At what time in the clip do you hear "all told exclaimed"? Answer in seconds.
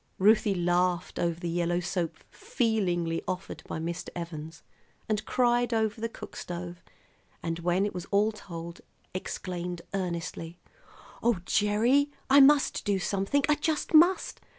8.05-9.83